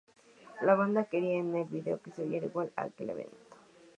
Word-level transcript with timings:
La 0.63 0.73
banda 0.79 1.03
quería 1.03 1.43
que 1.43 1.59
el 1.61 1.65
vídeo 1.65 1.99
se 2.15 2.23
viera 2.23 2.47
igual 2.47 2.73
a 2.75 2.85
aquel 2.85 3.11
evento. 3.11 3.55